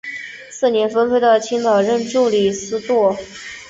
[0.49, 3.15] 次年分配到青岛任助理司铎。